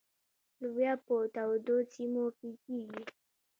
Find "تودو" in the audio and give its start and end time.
1.35-1.75